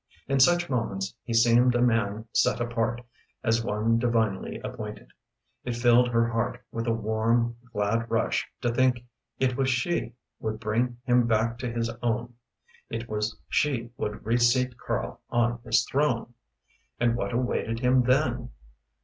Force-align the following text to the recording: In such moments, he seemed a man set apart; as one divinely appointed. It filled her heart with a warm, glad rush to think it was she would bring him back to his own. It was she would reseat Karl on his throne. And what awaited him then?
In 0.27 0.39
such 0.39 0.67
moments, 0.67 1.13
he 1.21 1.31
seemed 1.31 1.75
a 1.75 1.79
man 1.79 2.25
set 2.33 2.59
apart; 2.59 3.03
as 3.43 3.63
one 3.63 3.99
divinely 3.99 4.57
appointed. 4.63 5.11
It 5.63 5.75
filled 5.75 6.07
her 6.07 6.27
heart 6.27 6.59
with 6.71 6.87
a 6.87 6.91
warm, 6.91 7.55
glad 7.71 8.09
rush 8.09 8.49
to 8.61 8.73
think 8.73 9.05
it 9.37 9.55
was 9.55 9.69
she 9.69 10.13
would 10.39 10.59
bring 10.59 10.97
him 11.03 11.27
back 11.27 11.59
to 11.59 11.71
his 11.71 11.91
own. 12.01 12.33
It 12.89 13.07
was 13.07 13.37
she 13.47 13.91
would 13.95 14.25
reseat 14.25 14.75
Karl 14.75 15.21
on 15.29 15.59
his 15.63 15.85
throne. 15.85 16.33
And 16.99 17.15
what 17.15 17.31
awaited 17.31 17.81
him 17.81 18.01
then? 18.01 18.49